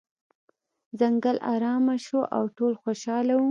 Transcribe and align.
ځنګل 0.99 1.37
ارامه 1.53 1.95
شو 2.05 2.19
او 2.35 2.43
ټول 2.57 2.73
خوشحاله 2.83 3.33
وو. 3.37 3.49